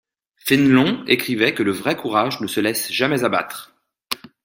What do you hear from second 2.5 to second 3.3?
laisse jamais